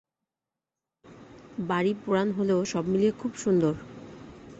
বাড়ি 1.69 1.91
পুরান 2.01 2.29
হলেও 2.31 2.59
সব 2.65 2.83
মিলিয়ে 2.87 3.13
খুব 3.19 3.31
সুন্দর। 3.35 3.73